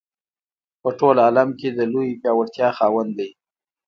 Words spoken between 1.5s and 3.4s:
کې د لویې پیاوړتیا خاوند دی.